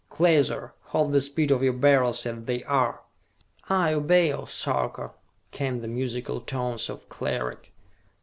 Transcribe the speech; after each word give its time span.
Klaser, 0.09 0.71
hold 0.85 1.11
the 1.11 1.21
speed 1.21 1.51
of 1.51 1.61
your 1.61 1.73
Beryls 1.73 2.25
as 2.25 2.45
they 2.45 2.63
are!" 2.63 3.03
"I 3.69 3.93
obey, 3.93 4.33
O 4.33 4.45
Sarka!" 4.45 5.11
came 5.51 5.81
the 5.81 5.87
musical 5.87 6.41
tones 6.41 6.89
of 6.89 7.07
Cleric. 7.07 7.71